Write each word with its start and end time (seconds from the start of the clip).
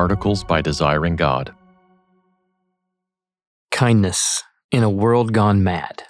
Articles 0.00 0.44
by 0.44 0.62
Desiring 0.62 1.14
God. 1.14 1.54
Kindness 3.70 4.42
in 4.72 4.82
a 4.82 4.88
World 4.88 5.34
Gone 5.34 5.62
Mad. 5.62 6.04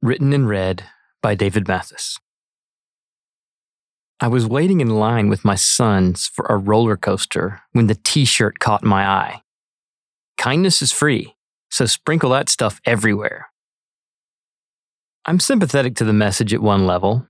Written 0.00 0.32
and 0.32 0.48
read 0.48 0.84
by 1.20 1.34
David 1.34 1.68
Mathis. 1.68 2.18
I 4.20 4.28
was 4.28 4.46
waiting 4.46 4.80
in 4.80 4.88
line 4.88 5.28
with 5.28 5.44
my 5.44 5.54
sons 5.54 6.28
for 6.28 6.46
a 6.46 6.56
roller 6.56 6.96
coaster 6.96 7.60
when 7.72 7.88
the 7.88 8.00
t 8.02 8.24
shirt 8.24 8.58
caught 8.58 8.82
my 8.82 9.06
eye. 9.06 9.42
Kindness 10.38 10.80
is 10.80 10.90
free, 10.90 11.34
so 11.70 11.84
sprinkle 11.84 12.30
that 12.30 12.48
stuff 12.48 12.80
everywhere. 12.86 13.48
I'm 15.26 15.40
sympathetic 15.40 15.94
to 15.96 16.06
the 16.06 16.14
message 16.14 16.54
at 16.54 16.62
one 16.62 16.86
level. 16.86 17.28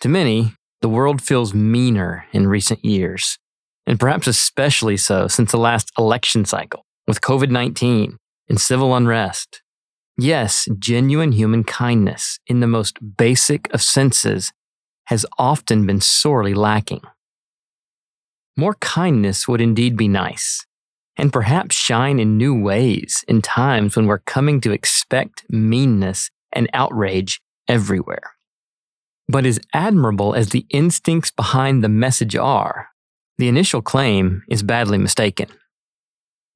To 0.00 0.08
many, 0.08 0.54
the 0.80 0.88
world 0.88 1.20
feels 1.20 1.52
meaner 1.52 2.24
in 2.32 2.48
recent 2.48 2.82
years, 2.82 3.38
and 3.88 3.98
perhaps 3.98 4.26
especially 4.26 4.98
so 4.98 5.26
since 5.26 5.50
the 5.50 5.56
last 5.56 5.90
election 5.98 6.44
cycle 6.44 6.84
with 7.06 7.22
COVID 7.22 7.50
19 7.50 8.18
and 8.48 8.60
civil 8.60 8.94
unrest. 8.94 9.62
Yes, 10.18 10.68
genuine 10.78 11.32
human 11.32 11.64
kindness 11.64 12.38
in 12.46 12.60
the 12.60 12.66
most 12.66 12.98
basic 13.16 13.72
of 13.72 13.82
senses 13.82 14.52
has 15.06 15.24
often 15.38 15.86
been 15.86 16.02
sorely 16.02 16.52
lacking. 16.52 17.00
More 18.58 18.74
kindness 18.74 19.48
would 19.48 19.60
indeed 19.60 19.96
be 19.96 20.08
nice, 20.08 20.66
and 21.16 21.32
perhaps 21.32 21.74
shine 21.74 22.20
in 22.20 22.36
new 22.36 22.60
ways 22.60 23.24
in 23.26 23.40
times 23.40 23.96
when 23.96 24.06
we're 24.06 24.18
coming 24.18 24.60
to 24.62 24.72
expect 24.72 25.46
meanness 25.48 26.30
and 26.52 26.68
outrage 26.74 27.40
everywhere. 27.66 28.34
But 29.28 29.46
as 29.46 29.60
admirable 29.72 30.34
as 30.34 30.50
the 30.50 30.66
instincts 30.68 31.30
behind 31.30 31.82
the 31.82 31.88
message 31.88 32.36
are, 32.36 32.88
the 33.38 33.48
initial 33.48 33.80
claim 33.80 34.42
is 34.48 34.62
badly 34.62 34.98
mistaken. 34.98 35.48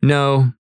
No, 0.02 0.52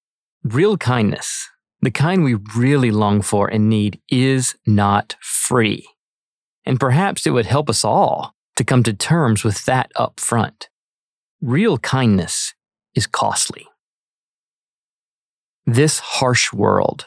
real 0.44 0.76
kindness, 0.76 1.48
the 1.80 1.90
kind 1.90 2.22
we 2.22 2.36
really 2.56 2.90
long 2.90 3.22
for 3.22 3.48
and 3.48 3.68
need, 3.68 4.00
is 4.08 4.54
not 4.66 5.16
free. 5.20 5.86
And 6.64 6.78
perhaps 6.78 7.26
it 7.26 7.30
would 7.30 7.46
help 7.46 7.68
us 7.68 7.84
all 7.84 8.34
to 8.56 8.64
come 8.64 8.82
to 8.84 8.92
terms 8.92 9.42
with 9.42 9.64
that 9.64 9.90
up 9.96 10.20
front. 10.20 10.68
Real 11.40 11.76
kindness 11.78 12.54
is 12.94 13.06
costly. 13.06 13.66
This 15.66 15.98
harsh 15.98 16.52
world. 16.52 17.06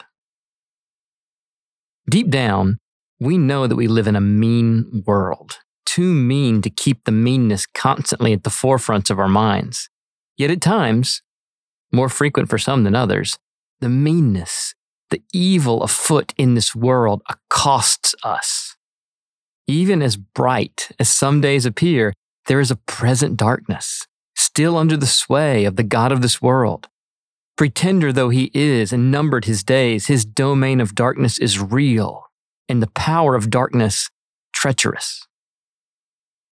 Deep 2.10 2.28
down, 2.28 2.78
we 3.18 3.38
know 3.38 3.66
that 3.66 3.76
we 3.76 3.88
live 3.88 4.06
in 4.06 4.16
a 4.16 4.20
mean 4.20 5.02
world, 5.06 5.58
too 5.86 6.12
mean 6.12 6.60
to 6.62 6.70
keep 6.70 7.04
the 7.04 7.12
meanness 7.12 7.64
constantly 7.66 8.32
at 8.32 8.44
the 8.44 8.50
forefronts 8.50 9.10
of 9.10 9.18
our 9.18 9.28
minds. 9.28 9.88
Yet 10.36 10.50
at 10.50 10.60
times, 10.60 11.22
more 11.92 12.08
frequent 12.08 12.50
for 12.50 12.58
some 12.58 12.84
than 12.84 12.94
others, 12.94 13.38
the 13.80 13.88
meanness, 13.88 14.74
the 15.10 15.22
evil 15.32 15.82
afoot 15.82 16.34
in 16.36 16.54
this 16.54 16.74
world 16.74 17.22
accosts 17.28 18.14
us. 18.22 18.76
Even 19.66 20.02
as 20.02 20.16
bright 20.16 20.90
as 20.98 21.08
some 21.08 21.40
days 21.40 21.64
appear, 21.64 22.12
there 22.46 22.60
is 22.60 22.70
a 22.70 22.76
present 22.76 23.36
darkness, 23.36 24.06
still 24.34 24.76
under 24.76 24.96
the 24.96 25.06
sway 25.06 25.64
of 25.64 25.76
the 25.76 25.82
God 25.82 26.12
of 26.12 26.22
this 26.22 26.42
world. 26.42 26.88
Pretender 27.56 28.12
though 28.12 28.28
he 28.28 28.50
is 28.52 28.92
and 28.92 29.10
numbered 29.10 29.46
his 29.46 29.64
days, 29.64 30.06
his 30.06 30.24
domain 30.24 30.80
of 30.80 30.94
darkness 30.94 31.38
is 31.38 31.58
real 31.58 32.26
and 32.68 32.82
the 32.82 32.88
power 32.88 33.34
of 33.34 33.50
darkness 33.50 34.10
treacherous. 34.52 35.26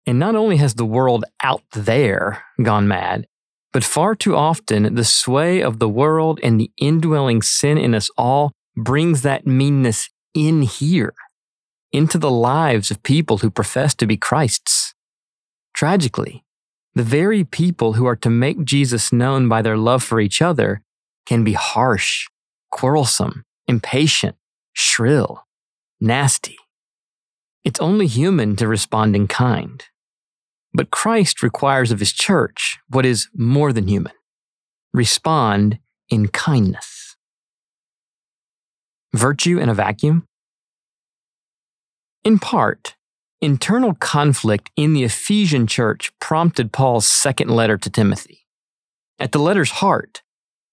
And 0.05 0.19
not 0.19 0.35
only 0.35 0.57
has 0.57 0.75
the 0.75 0.85
world 0.85 1.25
out 1.41 1.63
there 1.71 2.43
gone 2.61 2.87
mad, 2.87 3.25
but 3.71 3.83
far 3.83 4.15
too 4.15 4.35
often 4.35 4.95
the 4.95 5.03
sway 5.03 5.61
of 5.61 5.79
the 5.79 5.89
world 5.89 6.39
and 6.43 6.59
the 6.59 6.71
indwelling 6.77 7.41
sin 7.41 7.77
in 7.77 7.95
us 7.95 8.09
all 8.17 8.51
brings 8.75 9.21
that 9.21 9.47
meanness 9.47 10.09
in 10.33 10.61
here, 10.61 11.13
into 11.91 12.17
the 12.17 12.31
lives 12.31 12.91
of 12.91 13.03
people 13.03 13.39
who 13.39 13.49
profess 13.49 13.93
to 13.95 14.05
be 14.05 14.17
Christ's. 14.17 14.93
Tragically, 15.73 16.43
the 16.95 17.03
very 17.03 17.43
people 17.43 17.93
who 17.93 18.05
are 18.05 18.15
to 18.17 18.29
make 18.29 18.63
Jesus 18.63 19.11
known 19.11 19.49
by 19.49 19.61
their 19.61 19.77
love 19.77 20.03
for 20.03 20.19
each 20.19 20.41
other 20.41 20.81
can 21.25 21.43
be 21.43 21.53
harsh, 21.53 22.27
quarrelsome, 22.71 23.43
impatient, 23.67 24.35
shrill, 24.73 25.45
nasty. 25.99 26.57
It's 27.63 27.79
only 27.79 28.07
human 28.07 28.55
to 28.57 28.67
respond 28.67 29.15
in 29.15 29.27
kind. 29.27 29.83
But 30.73 30.91
Christ 30.91 31.43
requires 31.43 31.91
of 31.91 31.99
his 31.99 32.11
church 32.11 32.79
what 32.89 33.05
is 33.05 33.29
more 33.35 33.71
than 33.71 33.87
human 33.87 34.13
respond 34.93 35.79
in 36.09 36.27
kindness. 36.27 37.15
Virtue 39.15 39.57
in 39.57 39.69
a 39.69 39.73
vacuum? 39.73 40.27
In 42.23 42.39
part, 42.39 42.95
internal 43.41 43.95
conflict 43.95 44.69
in 44.75 44.93
the 44.93 45.03
Ephesian 45.03 45.67
church 45.67 46.11
prompted 46.19 46.71
Paul's 46.71 47.07
second 47.07 47.49
letter 47.49 47.77
to 47.77 47.89
Timothy. 47.89 48.45
At 49.19 49.31
the 49.31 49.39
letter's 49.39 49.71
heart, 49.71 50.21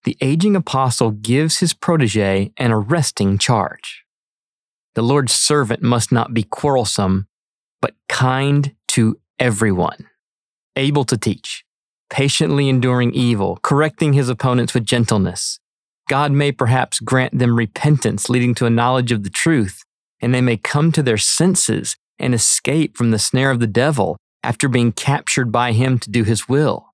the 0.05 0.17
aging 0.21 0.57
apostle 0.57 1.11
gives 1.11 1.59
his 1.59 1.75
protege 1.75 2.53
an 2.57 2.73
arresting 2.73 3.39
charge. 3.39 4.05
The 4.95 5.03
Lord's 5.03 5.33
servant 5.33 5.83
must 5.83 6.11
not 6.13 6.33
be 6.33 6.43
quarrelsome, 6.43 7.27
but 7.81 7.95
kind 8.09 8.75
to 8.89 9.19
everyone, 9.41 10.07
able 10.77 11.05
to 11.05 11.17
teach, 11.17 11.65
patiently 12.11 12.69
enduring 12.69 13.15
evil, 13.15 13.59
correcting 13.63 14.13
his 14.13 14.29
opponents 14.29 14.75
with 14.75 14.85
gentleness. 14.85 15.59
God 16.09 16.31
may 16.31 16.53
perhaps 16.53 17.01
grant 17.01 17.39
them 17.39 17.57
repentance 17.57 18.29
leading 18.29 18.55
to 18.57 18.67
a 18.67 18.71
knowledge 18.71 19.11
of 19.11 19.25
the 19.25 19.31
truth, 19.31 19.83
and 20.21 20.35
they 20.35 20.43
may 20.43 20.59
come 20.59 20.93
to 20.93 21.03
their 21.03 21.17
senses 21.17 21.97
and 22.19 22.35
escape 22.35 22.97
from 22.97 23.11
the 23.11 23.19
snare 23.19 23.51
of 23.51 23.61
the 23.61 23.67
devil 23.67 24.19
after 24.43 24.69
being 24.69 24.93
captured 24.93 25.51
by 25.51 25.73
him 25.73 25.99
to 25.99 26.11
do 26.11 26.23
his 26.23 26.49
will. 26.49 26.89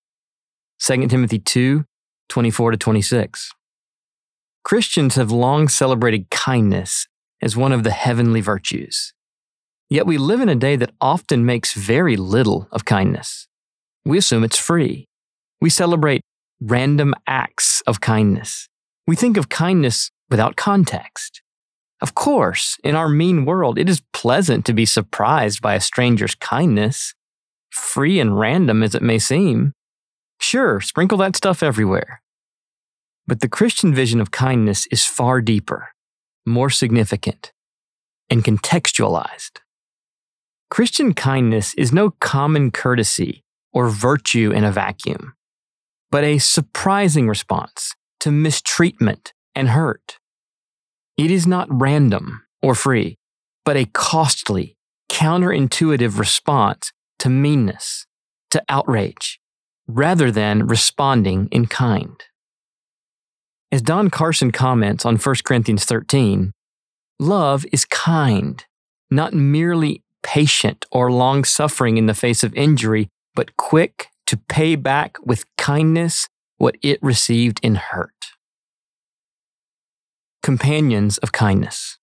2 0.80 1.08
Timothy 1.08 1.40
2 1.40 1.84
24 2.28 2.72
to 2.72 2.76
26. 2.76 3.52
Christians 4.64 5.14
have 5.14 5.30
long 5.30 5.68
celebrated 5.68 6.28
kindness 6.30 7.06
as 7.40 7.56
one 7.56 7.72
of 7.72 7.84
the 7.84 7.92
heavenly 7.92 8.40
virtues. 8.40 9.12
Yet 9.88 10.06
we 10.06 10.18
live 10.18 10.40
in 10.40 10.48
a 10.48 10.54
day 10.54 10.76
that 10.76 10.94
often 11.00 11.46
makes 11.46 11.72
very 11.74 12.16
little 12.16 12.68
of 12.72 12.84
kindness. 12.84 13.46
We 14.04 14.18
assume 14.18 14.44
it's 14.44 14.58
free. 14.58 15.06
We 15.60 15.70
celebrate 15.70 16.22
random 16.60 17.14
acts 17.26 17.82
of 17.86 18.00
kindness. 18.00 18.68
We 19.06 19.16
think 19.16 19.36
of 19.36 19.48
kindness 19.48 20.10
without 20.30 20.56
context. 20.56 21.42
Of 22.00 22.14
course, 22.14 22.76
in 22.84 22.94
our 22.94 23.08
mean 23.08 23.44
world, 23.44 23.78
it 23.78 23.88
is 23.88 24.02
pleasant 24.12 24.64
to 24.66 24.74
be 24.74 24.84
surprised 24.84 25.62
by 25.62 25.74
a 25.74 25.80
stranger's 25.80 26.34
kindness, 26.34 27.14
free 27.70 28.20
and 28.20 28.38
random 28.38 28.82
as 28.82 28.94
it 28.94 29.02
may 29.02 29.18
seem. 29.18 29.72
Sure, 30.40 30.80
sprinkle 30.80 31.18
that 31.18 31.36
stuff 31.36 31.62
everywhere. 31.62 32.20
But 33.26 33.40
the 33.40 33.48
Christian 33.48 33.94
vision 33.94 34.20
of 34.20 34.30
kindness 34.30 34.86
is 34.90 35.06
far 35.06 35.40
deeper 35.40 35.90
more 36.46 36.70
significant, 36.70 37.52
and 38.30 38.44
contextualized. 38.44 39.58
Christian 40.70 41.14
kindness 41.14 41.74
is 41.74 41.92
no 41.92 42.10
common 42.20 42.70
courtesy 42.70 43.44
or 43.72 43.88
virtue 43.88 44.50
in 44.50 44.64
a 44.64 44.72
vacuum, 44.72 45.34
but 46.10 46.24
a 46.24 46.38
surprising 46.38 47.28
response 47.28 47.94
to 48.20 48.32
mistreatment 48.32 49.32
and 49.54 49.68
hurt. 49.68 50.18
It 51.16 51.30
is 51.30 51.46
not 51.46 51.68
random 51.70 52.42
or 52.62 52.74
free, 52.74 53.16
but 53.64 53.76
a 53.76 53.86
costly, 53.86 54.76
counterintuitive 55.10 56.18
response 56.18 56.92
to 57.20 57.28
meanness, 57.28 58.06
to 58.50 58.62
outrage, 58.68 59.40
rather 59.86 60.30
than 60.30 60.66
responding 60.66 61.48
in 61.52 61.66
kind. 61.66 62.24
As 63.70 63.82
Don 63.82 64.10
Carson 64.10 64.50
comments 64.50 65.04
on 65.04 65.16
1 65.16 65.36
Corinthians 65.44 65.84
13, 65.84 66.52
love 67.18 67.64
is 67.72 67.84
kind, 67.84 68.64
not 69.10 69.32
merely 69.32 70.02
patient 70.26 70.84
or 70.90 71.10
long 71.10 71.44
suffering 71.44 71.96
in 71.96 72.06
the 72.06 72.14
face 72.14 72.42
of 72.42 72.52
injury, 72.54 73.08
but 73.34 73.56
quick 73.56 74.08
to 74.26 74.36
pay 74.36 74.74
back 74.74 75.16
with 75.24 75.46
kindness 75.56 76.26
what 76.58 76.76
it 76.82 76.98
received 77.00 77.60
in 77.62 77.76
hurt. 77.76 78.10
Companions 80.42 81.18
of 81.18 81.30
kindness. 81.30 81.98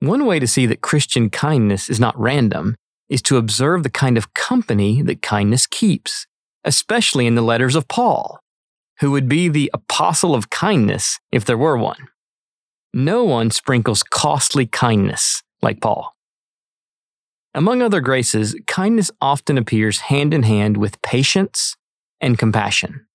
One 0.00 0.26
way 0.26 0.38
to 0.38 0.46
see 0.46 0.66
that 0.66 0.82
Christian 0.82 1.30
kindness 1.30 1.88
is 1.88 1.98
not 1.98 2.18
random 2.20 2.76
is 3.08 3.22
to 3.22 3.38
observe 3.38 3.82
the 3.82 3.90
kind 3.90 4.18
of 4.18 4.34
company 4.34 5.00
that 5.00 5.22
kindness 5.22 5.66
keeps, 5.66 6.26
especially 6.64 7.26
in 7.26 7.34
the 7.34 7.42
letters 7.42 7.74
of 7.74 7.88
Paul 7.88 8.40
who 9.00 9.10
would 9.10 9.28
be 9.28 9.48
the 9.48 9.70
apostle 9.74 10.34
of 10.34 10.50
kindness 10.50 11.18
if 11.30 11.44
there 11.44 11.58
were 11.58 11.76
one. 11.76 12.08
No 12.94 13.24
one 13.24 13.50
sprinkles 13.50 14.02
costly 14.02 14.66
kindness 14.66 15.42
like 15.60 15.80
Paul. 15.80 16.15
Among 17.56 17.80
other 17.80 18.02
graces, 18.02 18.54
kindness 18.66 19.10
often 19.18 19.56
appears 19.56 20.00
hand 20.00 20.34
in 20.34 20.42
hand 20.42 20.76
with 20.76 21.00
patience, 21.00 21.74
and 22.20 22.38
compassion. 22.38 23.06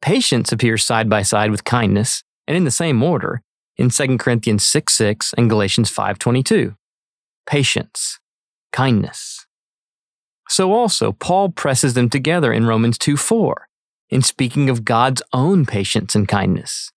Patience 0.00 0.52
appears 0.52 0.84
side 0.84 1.10
by 1.10 1.22
side 1.22 1.50
with 1.50 1.64
kindness 1.64 2.22
and 2.46 2.56
in 2.56 2.62
the 2.62 2.70
same 2.70 3.02
order 3.02 3.42
in 3.76 3.90
2 3.90 4.18
Corinthians 4.18 4.64
6 4.64 4.92
6 4.92 5.34
and 5.36 5.50
Galatians 5.50 5.90
5.22. 5.90 6.76
Patience, 7.44 8.20
kindness. 8.70 9.44
So 10.48 10.72
also, 10.72 11.10
Paul 11.10 11.48
presses 11.48 11.94
them 11.94 12.08
together 12.08 12.52
in 12.52 12.64
Romans 12.64 12.96
2 12.96 13.16
4 13.16 13.66
in 14.08 14.22
speaking 14.22 14.70
of 14.70 14.84
God's 14.84 15.22
own 15.32 15.66
patience 15.66 16.14
and 16.14 16.28
kindness. 16.28 16.92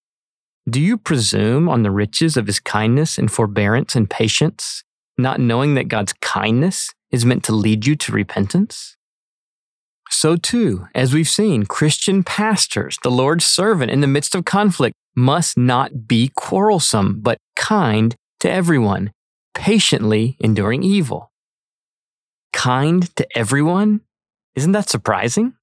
Do 0.69 0.79
you 0.79 0.95
presume 0.95 1.67
on 1.67 1.81
the 1.81 1.91
riches 1.91 2.37
of 2.37 2.45
his 2.45 2.59
kindness 2.59 3.17
and 3.17 3.31
forbearance 3.31 3.95
and 3.95 4.07
patience, 4.07 4.83
not 5.17 5.39
knowing 5.39 5.75
that 5.75 5.87
God's 5.87 6.13
kindness 6.21 6.91
is 7.11 7.25
meant 7.25 7.43
to 7.45 7.55
lead 7.55 7.85
you 7.85 7.95
to 7.95 8.11
repentance? 8.11 8.95
So, 10.09 10.35
too, 10.35 10.87
as 10.93 11.13
we've 11.13 11.27
seen, 11.27 11.65
Christian 11.65 12.23
pastors, 12.23 12.97
the 13.03 13.11
Lord's 13.11 13.45
servant 13.45 13.91
in 13.91 14.01
the 14.01 14.07
midst 14.07 14.35
of 14.35 14.45
conflict, 14.45 14.95
must 15.15 15.57
not 15.57 16.07
be 16.07 16.31
quarrelsome, 16.35 17.19
but 17.21 17.37
kind 17.55 18.15
to 18.41 18.51
everyone, 18.51 19.11
patiently 19.53 20.37
enduring 20.39 20.83
evil. 20.83 21.31
Kind 22.53 23.15
to 23.15 23.27
everyone? 23.35 24.01
Isn't 24.55 24.73
that 24.73 24.89
surprising? 24.89 25.53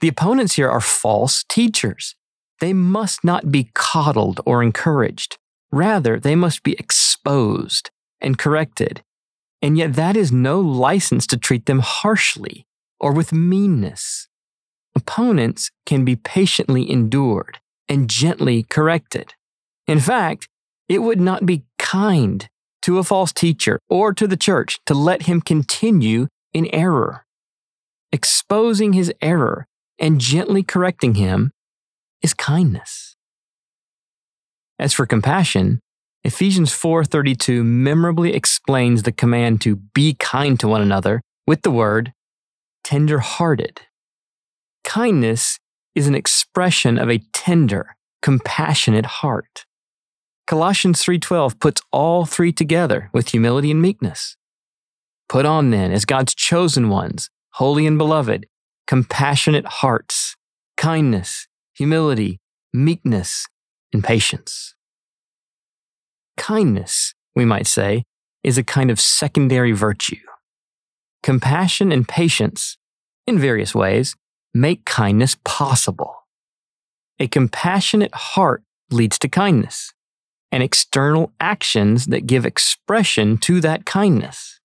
The 0.00 0.08
opponents 0.08 0.54
here 0.54 0.68
are 0.68 0.80
false 0.80 1.44
teachers. 1.48 2.14
They 2.60 2.72
must 2.72 3.24
not 3.24 3.50
be 3.50 3.70
coddled 3.74 4.40
or 4.46 4.62
encouraged. 4.62 5.38
Rather, 5.72 6.20
they 6.20 6.34
must 6.34 6.62
be 6.62 6.74
exposed 6.74 7.90
and 8.20 8.38
corrected. 8.38 9.02
And 9.62 9.78
yet, 9.78 9.94
that 9.94 10.16
is 10.16 10.30
no 10.30 10.60
license 10.60 11.26
to 11.28 11.36
treat 11.36 11.66
them 11.66 11.80
harshly 11.80 12.66
or 13.00 13.12
with 13.12 13.32
meanness. 13.32 14.28
Opponents 14.94 15.70
can 15.84 16.04
be 16.04 16.16
patiently 16.16 16.90
endured 16.90 17.58
and 17.88 18.08
gently 18.08 18.62
corrected. 18.62 19.34
In 19.86 20.00
fact, 20.00 20.48
it 20.88 21.00
would 21.00 21.20
not 21.20 21.46
be 21.46 21.64
kind 21.78 22.48
to 22.82 22.98
a 22.98 23.04
false 23.04 23.32
teacher 23.32 23.78
or 23.88 24.12
to 24.12 24.26
the 24.26 24.36
church 24.36 24.78
to 24.86 24.94
let 24.94 25.22
him 25.22 25.40
continue 25.40 26.28
in 26.52 26.66
error. 26.72 27.26
Exposing 28.12 28.92
his 28.92 29.12
error 29.20 29.66
and 29.98 30.20
gently 30.20 30.62
correcting 30.62 31.14
him 31.16 31.52
is 32.22 32.34
kindness. 32.34 33.16
As 34.78 34.92
for 34.92 35.06
compassion, 35.06 35.80
Ephesians 36.26 36.72
4:32 36.72 37.62
memorably 37.62 38.34
explains 38.34 39.04
the 39.04 39.12
command 39.12 39.60
to 39.60 39.76
be 39.76 40.14
kind 40.14 40.58
to 40.58 40.66
one 40.66 40.82
another 40.82 41.22
with 41.46 41.62
the 41.62 41.70
word 41.70 42.12
tender-hearted. 42.82 43.82
Kindness 44.82 45.60
is 45.94 46.08
an 46.08 46.16
expression 46.16 46.98
of 46.98 47.08
a 47.08 47.22
tender, 47.32 47.94
compassionate 48.22 49.06
heart. 49.06 49.66
Colossians 50.48 51.00
3:12 51.00 51.60
puts 51.60 51.80
all 51.92 52.26
three 52.26 52.52
together 52.52 53.08
with 53.12 53.28
humility 53.28 53.70
and 53.70 53.80
meekness. 53.80 54.36
Put 55.28 55.46
on 55.46 55.70
then 55.70 55.92
as 55.92 56.04
God's 56.04 56.34
chosen 56.34 56.88
ones, 56.88 57.30
holy 57.52 57.86
and 57.86 57.96
beloved, 57.96 58.46
compassionate 58.88 59.66
hearts, 59.80 60.34
kindness, 60.76 61.46
humility, 61.72 62.40
meekness, 62.72 63.46
and 63.92 64.02
patience. 64.02 64.75
Kindness, 66.36 67.14
we 67.34 67.44
might 67.44 67.66
say, 67.66 68.04
is 68.42 68.58
a 68.58 68.64
kind 68.64 68.90
of 68.90 69.00
secondary 69.00 69.72
virtue. 69.72 70.16
Compassion 71.22 71.90
and 71.92 72.06
patience, 72.06 72.76
in 73.26 73.38
various 73.38 73.74
ways, 73.74 74.14
make 74.54 74.84
kindness 74.84 75.36
possible. 75.44 76.14
A 77.18 77.26
compassionate 77.26 78.14
heart 78.14 78.62
leads 78.90 79.18
to 79.18 79.28
kindness 79.28 79.92
and 80.52 80.62
external 80.62 81.32
actions 81.40 82.06
that 82.06 82.26
give 82.26 82.46
expression 82.46 83.36
to 83.38 83.60
that 83.60 83.84
kindness. 83.84 84.60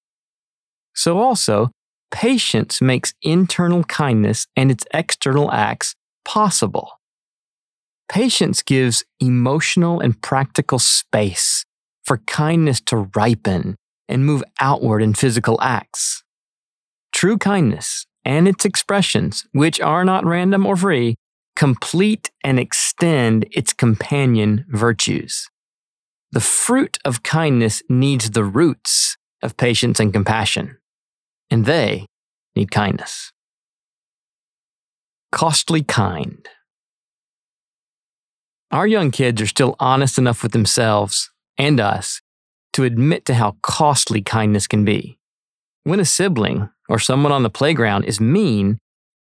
So 0.94 1.18
also, 1.18 1.72
Patience 2.12 2.82
makes 2.82 3.14
internal 3.22 3.86
kindness 3.86 4.46
and 4.56 4.70
its 4.70 4.86
external 4.94 5.52
acts 5.52 5.96
possible. 6.26 7.00
Patience 8.12 8.62
gives 8.62 9.06
emotional 9.22 10.02
and 10.02 10.22
practical 10.22 10.80
space 10.80 11.64
for 12.04 12.18
kindness 12.18 12.82
to 12.82 13.10
ripen 13.16 13.78
and 14.10 14.26
move 14.26 14.44
outward 14.60 15.02
in 15.02 15.14
physical 15.14 15.58
acts. 15.62 16.22
True 17.16 17.38
kindness 17.38 18.06
and 18.26 18.50
its 18.50 18.66
expressions, 18.66 19.46
which 19.54 19.80
are 19.80 20.04
not 20.04 20.26
random 20.26 20.66
or 20.66 20.76
free, 20.76 21.16
complete 21.56 22.30
and 22.44 22.60
extend 22.60 23.48
its 23.54 23.72
companion 23.72 24.66
virtues. 24.68 25.50
The 26.34 26.42
fruit 26.42 26.98
of 27.06 27.24
kindness 27.24 27.82
needs 27.88 28.32
the 28.32 28.44
roots 28.44 29.16
of 29.42 29.56
patience 29.56 30.02
and 30.02 30.12
compassion 30.12 30.76
and 31.50 31.66
they 31.66 32.08
need 32.58 32.72
kindness. 32.72 33.32
Costly 35.32 35.82
kind. 35.82 36.46
Our 38.72 38.88
young 38.88 39.12
kids 39.12 39.42
are 39.42 39.48
still 39.48 39.76
honest 39.80 40.18
enough 40.18 40.44
with 40.44 40.54
themselves 40.54 41.30
and 41.58 41.80
us 41.80 42.22
to 42.74 42.84
admit 42.84 43.26
to 43.26 43.34
how 43.34 43.58
costly 43.62 44.22
kindness 44.22 44.66
can 44.66 44.86
be. 44.86 45.20
When 45.84 46.00
a 46.00 46.06
sibling 46.06 46.70
or 46.88 46.98
someone 46.98 47.34
on 47.34 47.44
the 47.44 47.50
playground 47.50 48.06
is 48.06 48.22
mean, 48.22 48.80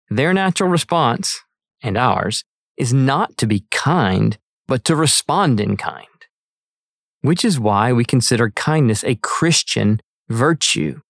their 0.09 0.33
natural 0.33 0.69
response, 0.69 1.41
and 1.83 1.97
ours, 1.97 2.43
is 2.77 2.93
not 2.93 3.37
to 3.37 3.47
be 3.47 3.65
kind, 3.71 4.37
but 4.67 4.85
to 4.85 4.95
respond 4.95 5.59
in 5.59 5.75
kind. 5.75 6.07
Which 7.21 7.43
is 7.43 7.59
why 7.59 7.91
we 7.91 8.05
consider 8.05 8.51
kindness 8.51 9.03
a 9.03 9.15
Christian 9.15 10.01
virtue 10.29 11.01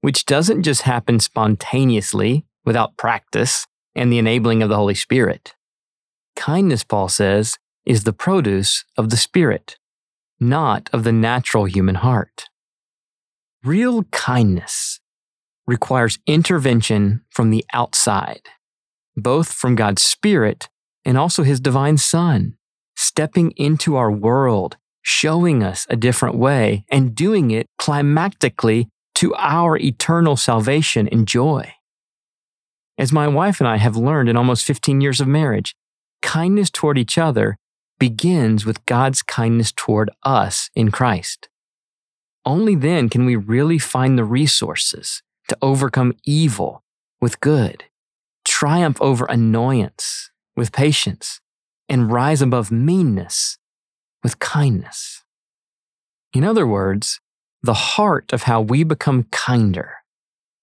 which 0.00 0.24
doesn't 0.26 0.62
just 0.62 0.82
happen 0.82 1.18
spontaneously 1.20 2.44
without 2.64 2.96
practice 2.96 3.66
and 3.94 4.12
the 4.12 4.18
enabling 4.18 4.62
of 4.62 4.68
the 4.68 4.76
Holy 4.76 4.94
Spirit. 4.94 5.54
Kindness, 6.36 6.84
Paul 6.84 7.08
says, 7.08 7.58
is 7.88 8.04
the 8.04 8.12
produce 8.12 8.84
of 8.98 9.08
the 9.08 9.16
Spirit, 9.16 9.78
not 10.38 10.90
of 10.92 11.04
the 11.04 11.12
natural 11.12 11.64
human 11.64 11.94
heart. 11.96 12.44
Real 13.64 14.04
kindness 14.04 15.00
requires 15.66 16.18
intervention 16.26 17.22
from 17.30 17.48
the 17.48 17.64
outside, 17.72 18.42
both 19.16 19.50
from 19.50 19.74
God's 19.74 20.02
Spirit 20.02 20.68
and 21.06 21.16
also 21.16 21.42
His 21.42 21.60
divine 21.60 21.96
Son, 21.96 22.58
stepping 22.94 23.52
into 23.52 23.96
our 23.96 24.12
world, 24.12 24.76
showing 25.00 25.62
us 25.62 25.86
a 25.88 25.96
different 25.96 26.36
way, 26.36 26.84
and 26.90 27.14
doing 27.14 27.50
it 27.50 27.66
climactically 27.80 28.88
to 29.14 29.34
our 29.36 29.78
eternal 29.78 30.36
salvation 30.36 31.08
and 31.08 31.26
joy. 31.26 31.72
As 32.98 33.12
my 33.12 33.26
wife 33.26 33.60
and 33.60 33.68
I 33.68 33.78
have 33.78 33.96
learned 33.96 34.28
in 34.28 34.36
almost 34.36 34.66
15 34.66 35.00
years 35.00 35.22
of 35.22 35.26
marriage, 35.26 35.74
kindness 36.20 36.68
toward 36.68 36.98
each 36.98 37.16
other 37.16 37.56
begins 37.98 38.64
with 38.64 38.84
God's 38.86 39.22
kindness 39.22 39.72
toward 39.72 40.10
us 40.22 40.70
in 40.74 40.90
Christ. 40.90 41.48
Only 42.44 42.74
then 42.74 43.08
can 43.08 43.24
we 43.26 43.36
really 43.36 43.78
find 43.78 44.16
the 44.16 44.24
resources 44.24 45.22
to 45.48 45.58
overcome 45.60 46.14
evil 46.24 46.82
with 47.20 47.40
good, 47.40 47.84
triumph 48.44 49.00
over 49.00 49.26
annoyance 49.26 50.30
with 50.56 50.72
patience, 50.72 51.40
and 51.88 52.12
rise 52.12 52.42
above 52.42 52.70
meanness 52.70 53.58
with 54.22 54.38
kindness. 54.38 55.24
In 56.34 56.44
other 56.44 56.66
words, 56.66 57.20
the 57.62 57.74
heart 57.74 58.32
of 58.32 58.44
how 58.44 58.60
we 58.60 58.84
become 58.84 59.24
kinder, 59.30 59.94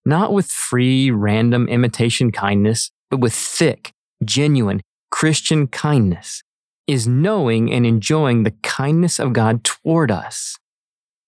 not 0.06 0.32
with 0.32 0.48
free, 0.48 1.12
random 1.12 1.68
imitation 1.68 2.32
kindness, 2.32 2.92
but 3.10 3.20
with 3.20 3.34
thick, 3.34 3.92
genuine 4.24 4.82
Christian 5.12 5.68
kindness, 5.68 6.44
is 6.88 7.08
knowing 7.08 7.72
and 7.72 7.86
enjoying 7.86 8.44
the 8.44 8.56
kindness 8.64 9.20
of 9.20 9.34
God 9.34 9.64
toward 9.64 10.12
us, 10.12 10.58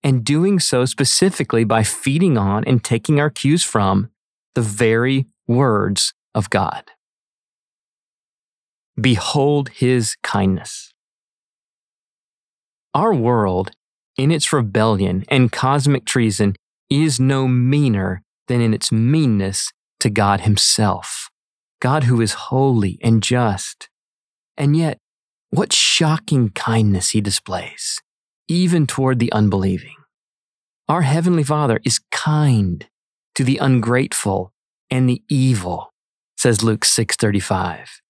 and 0.04 0.24
doing 0.24 0.60
so 0.60 0.86
specifically 0.86 1.64
by 1.64 1.84
feeding 1.84 2.38
on 2.38 2.64
and 2.66 2.84
taking 2.84 3.20
our 3.20 3.30
cues 3.30 3.64
from 3.64 4.10
the 4.56 4.62
very 4.62 5.28
words 5.48 6.14
of 6.36 6.50
God. 6.50 6.84
Behold 9.00 9.70
his 9.70 10.16
kindness. 10.24 10.94
Our 12.94 13.14
world 13.14 13.72
in 14.18 14.32
its 14.32 14.52
rebellion 14.52 15.24
and 15.30 15.52
cosmic 15.52 16.06
treason 16.06 16.56
is 16.90 17.20
no 17.20 17.48
meaner 17.48 18.24
than 18.48 18.62
in 18.62 18.74
its 18.74 18.92
meanness 18.92 19.72
to 20.00 20.10
God 20.10 20.42
Himself, 20.42 21.30
God 21.80 22.06
who 22.06 22.22
is 22.22 22.34
holy 22.34 22.98
and 23.04 23.22
just. 23.22 23.90
And 24.58 24.76
yet, 24.76 24.98
what 25.58 25.74
shocking 25.74 26.50
kindness 26.52 27.10
He 27.10 27.20
displays, 27.20 28.00
even 28.48 28.86
toward 28.86 29.18
the 29.18 29.32
unbelieving. 29.32 29.96
Our 30.88 31.02
Heavenly 31.02 31.44
Father 31.44 31.80
is 31.84 32.00
kind 32.12 32.88
to 33.34 33.44
the 33.44 33.58
ungrateful 33.58 34.54
and 34.92 35.10
the 35.10 35.24
evil, 35.28 35.92
says 36.38 36.62
Luke 36.62 36.86
6:35. 36.86 38.02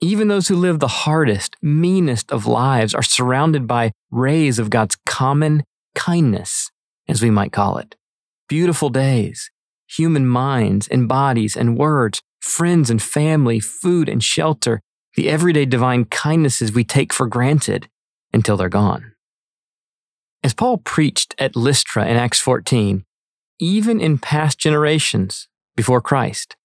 Even 0.00 0.28
those 0.28 0.46
who 0.46 0.54
live 0.54 0.78
the 0.78 1.02
hardest, 1.02 1.56
meanest 1.60 2.30
of 2.30 2.46
lives 2.46 2.94
are 2.94 3.02
surrounded 3.02 3.66
by 3.66 3.90
rays 4.12 4.60
of 4.60 4.70
God's 4.70 4.96
common 5.04 5.64
kindness, 5.96 6.70
as 7.08 7.20
we 7.20 7.30
might 7.30 7.50
call 7.50 7.78
it. 7.78 7.96
Beautiful 8.48 8.90
days, 8.90 9.50
human 9.88 10.28
minds 10.28 10.86
and 10.86 11.08
bodies 11.08 11.56
and 11.56 11.76
words, 11.76 12.22
friends 12.40 12.90
and 12.90 13.02
family, 13.02 13.58
food 13.58 14.08
and 14.08 14.22
shelter, 14.22 14.80
the 15.16 15.28
everyday 15.28 15.64
divine 15.64 16.04
kindnesses 16.06 16.72
we 16.72 16.84
take 16.84 17.12
for 17.12 17.26
granted 17.26 17.88
until 18.32 18.56
they're 18.56 18.68
gone. 18.68 19.12
As 20.44 20.54
Paul 20.54 20.78
preached 20.78 21.34
at 21.38 21.54
Lystra 21.54 22.06
in 22.06 22.16
Acts 22.16 22.40
14, 22.40 23.04
even 23.60 24.00
in 24.00 24.18
past 24.18 24.58
generations 24.58 25.48
before 25.76 26.00
Christ, 26.00 26.56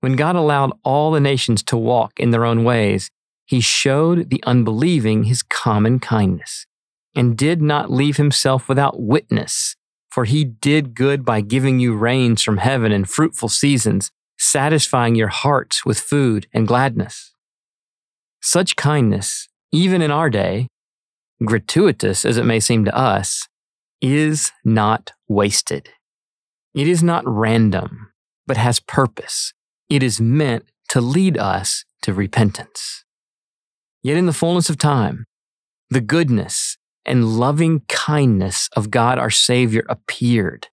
when 0.00 0.16
God 0.16 0.36
allowed 0.36 0.72
all 0.84 1.10
the 1.10 1.20
nations 1.20 1.62
to 1.64 1.76
walk 1.76 2.20
in 2.20 2.30
their 2.30 2.44
own 2.44 2.62
ways, 2.62 3.10
he 3.46 3.60
showed 3.60 4.30
the 4.30 4.42
unbelieving 4.46 5.24
his 5.24 5.42
common 5.42 5.98
kindness 5.98 6.66
and 7.14 7.36
did 7.36 7.60
not 7.60 7.90
leave 7.90 8.16
himself 8.16 8.68
without 8.68 9.00
witness. 9.00 9.76
For 10.10 10.24
he 10.24 10.44
did 10.44 10.94
good 10.94 11.24
by 11.24 11.40
giving 11.40 11.80
you 11.80 11.96
rains 11.96 12.42
from 12.42 12.58
heaven 12.58 12.92
and 12.92 13.08
fruitful 13.08 13.48
seasons, 13.48 14.12
satisfying 14.38 15.16
your 15.16 15.28
hearts 15.28 15.84
with 15.84 15.98
food 15.98 16.46
and 16.52 16.68
gladness. 16.68 17.33
Such 18.54 18.76
kindness, 18.76 19.48
even 19.72 20.00
in 20.00 20.12
our 20.12 20.30
day, 20.30 20.68
gratuitous 21.44 22.24
as 22.24 22.36
it 22.36 22.44
may 22.44 22.60
seem 22.60 22.84
to 22.84 22.96
us, 22.96 23.48
is 24.00 24.52
not 24.64 25.10
wasted. 25.26 25.88
It 26.72 26.86
is 26.86 27.02
not 27.02 27.24
random, 27.26 28.12
but 28.46 28.56
has 28.56 28.78
purpose. 28.78 29.52
It 29.90 30.04
is 30.04 30.20
meant 30.20 30.66
to 30.90 31.00
lead 31.00 31.36
us 31.36 31.84
to 32.02 32.14
repentance. 32.14 33.04
Yet 34.04 34.16
in 34.16 34.26
the 34.26 34.32
fullness 34.32 34.70
of 34.70 34.78
time, 34.78 35.24
the 35.90 36.00
goodness 36.00 36.78
and 37.04 37.36
loving 37.36 37.80
kindness 37.88 38.70
of 38.76 38.88
God 38.88 39.18
our 39.18 39.30
Savior 39.30 39.82
appeared. 39.88 40.68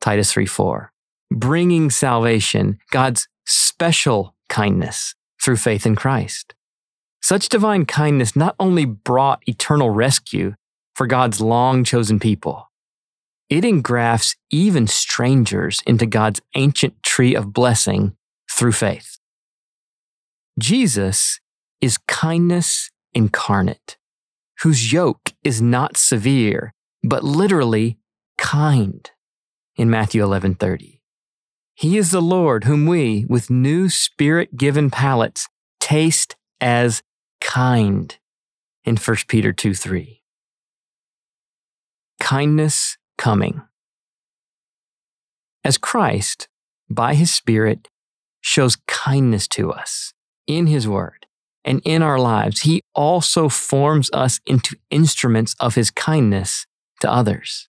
Titus 0.00 0.32
3 0.32 0.46
4. 0.46 0.90
Bringing 1.30 1.90
salvation, 1.90 2.78
God's 2.90 3.28
special 3.44 4.34
kindness 4.48 5.14
through 5.42 5.56
faith 5.56 5.84
in 5.84 5.94
Christ. 5.94 6.54
Such 7.22 7.48
divine 7.48 7.86
kindness 7.86 8.34
not 8.34 8.56
only 8.58 8.84
brought 8.84 9.46
eternal 9.46 9.90
rescue 9.90 10.54
for 10.94 11.06
God's 11.06 11.40
long 11.40 11.84
chosen 11.84 12.18
people, 12.18 12.70
it 13.48 13.64
engrafts 13.64 14.34
even 14.50 14.86
strangers 14.86 15.82
into 15.86 16.04
God's 16.04 16.40
ancient 16.56 17.02
tree 17.02 17.34
of 17.34 17.52
blessing 17.52 18.16
through 18.50 18.72
faith. 18.72 19.18
Jesus 20.58 21.38
is 21.80 21.98
kindness 22.08 22.90
incarnate, 23.12 23.98
whose 24.60 24.92
yoke 24.92 25.32
is 25.44 25.62
not 25.62 25.96
severe, 25.96 26.72
but 27.02 27.24
literally 27.24 27.98
kind 28.36 29.10
in 29.76 29.88
Matthew 29.88 30.22
11:30. 30.24 31.00
He 31.74 31.96
is 31.96 32.10
the 32.10 32.20
Lord 32.20 32.64
whom 32.64 32.86
we, 32.86 33.24
with 33.28 33.48
new 33.48 33.88
spirit-given 33.88 34.90
palates, 34.90 35.48
taste 35.80 36.36
as 36.60 37.02
kind 37.42 38.16
in 38.84 38.96
1 38.96 39.16
Peter 39.28 39.52
2 39.52 39.74
3. 39.74 40.22
Kindness 42.20 42.96
coming. 43.18 43.62
As 45.64 45.78
Christ, 45.78 46.48
by 46.88 47.14
his 47.14 47.32
Spirit, 47.32 47.88
shows 48.40 48.76
kindness 48.86 49.46
to 49.48 49.72
us 49.72 50.14
in 50.46 50.66
his 50.66 50.88
word 50.88 51.26
and 51.64 51.80
in 51.84 52.02
our 52.02 52.18
lives, 52.18 52.62
he 52.62 52.82
also 52.94 53.48
forms 53.48 54.10
us 54.12 54.40
into 54.46 54.76
instruments 54.90 55.54
of 55.60 55.74
his 55.74 55.90
kindness 55.90 56.66
to 57.00 57.10
others. 57.10 57.68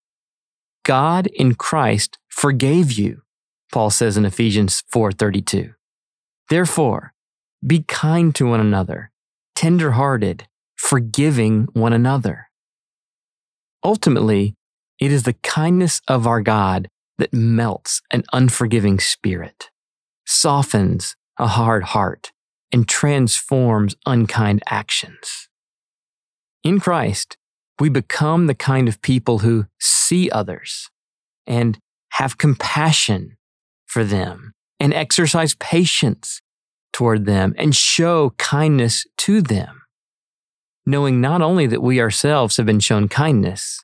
God 0.84 1.28
in 1.28 1.56
Christ 1.56 2.18
forgave 2.28 2.92
you, 2.92 3.22
Paul 3.72 3.90
says 3.90 4.18
in 4.18 4.26
Ephesians 4.26 4.84
4:32. 4.92 5.76
Therefore, 6.50 7.14
be 7.66 7.84
kind 7.84 8.36
to 8.36 8.48
one 8.48 8.60
another 8.60 9.13
tenderhearted, 9.56 10.48
forgiving 10.76 11.68
one 11.74 11.94
another. 11.94 12.50
Ultimately, 13.84 14.56
it 15.00 15.12
is 15.12 15.24
the 15.24 15.34
kindness 15.34 16.02
of 16.08 16.26
our 16.26 16.42
God 16.42 16.88
that 17.18 17.34
melts 17.34 18.02
an 18.12 18.24
unforgiving 18.34 19.00
spirit, 19.00 19.70
softens 20.26 21.16
a 21.38 21.48
hard 21.48 21.84
heart, 21.84 22.32
and 22.72 22.88
transforms 22.88 23.96
unkind 24.06 24.62
actions. 24.68 25.50
In 26.64 26.80
Christ, 26.80 27.38
we 27.80 27.90
become 27.90 28.48
the 28.48 28.56
kind 28.56 28.88
of 28.88 29.02
people 29.02 29.40
who 29.40 29.66
see 29.80 30.30
others 30.30 30.90
and 31.46 31.78
have 32.12 32.38
compassion 32.38 33.38
for 33.86 34.04
them 34.04 34.54
and 34.80 34.94
exercise 34.94 35.56
patience 35.56 36.42
toward 36.94 37.26
them 37.26 37.54
and 37.58 37.76
show 37.76 38.30
kindness 38.38 39.06
to 39.18 39.42
them, 39.42 39.82
knowing 40.86 41.20
not 41.20 41.42
only 41.42 41.68
that 41.68 41.82
we 41.82 42.00
ourselves 42.00 42.58
have 42.58 42.66
been 42.66 42.80
shown 42.80 43.10
kindness, 43.10 43.84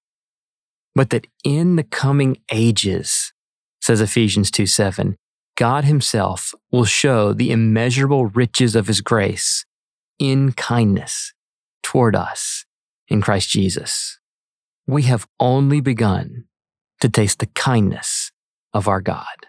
but 0.95 1.09
that 1.09 1.27
in 1.43 1.75
the 1.75 1.83
coming 1.83 2.37
ages, 2.51 3.33
says 3.81 4.01
Ephesians 4.01 4.51
2 4.51 4.65
7, 4.65 5.15
God 5.55 5.83
Himself 5.83 6.53
will 6.71 6.85
show 6.85 7.33
the 7.33 7.51
immeasurable 7.51 8.27
riches 8.27 8.75
of 8.75 8.87
His 8.87 9.01
grace 9.01 9.65
in 10.17 10.53
kindness 10.53 11.33
toward 11.83 12.15
us 12.15 12.65
in 13.07 13.21
Christ 13.21 13.49
Jesus. 13.49 14.19
We 14.87 15.03
have 15.03 15.27
only 15.39 15.81
begun 15.81 16.45
to 17.01 17.09
taste 17.09 17.39
the 17.39 17.47
kindness 17.47 18.31
of 18.73 18.87
our 18.87 19.01
God. 19.01 19.48